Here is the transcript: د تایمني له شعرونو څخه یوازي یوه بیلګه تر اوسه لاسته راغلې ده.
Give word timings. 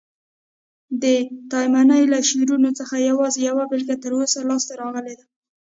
د 1.01 1.05
تایمني 1.51 2.03
له 2.13 2.19
شعرونو 2.29 2.69
څخه 2.79 2.95
یوازي 3.09 3.39
یوه 3.49 3.63
بیلګه 3.71 3.95
تر 4.03 4.11
اوسه 4.17 4.39
لاسته 4.49 4.73
راغلې 4.81 5.13
ده. 5.19 5.25